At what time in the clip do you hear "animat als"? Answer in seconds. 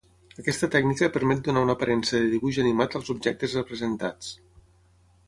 2.63-3.13